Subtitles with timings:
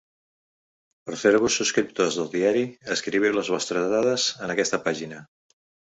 [1.09, 2.65] Per fer-vos subscriptors del diari,
[2.97, 5.25] escriviu les vostres dades en aquesta pàgina.